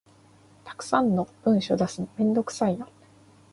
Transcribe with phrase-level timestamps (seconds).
[0.63, 2.87] たくさんの文書出すのめんどくさいな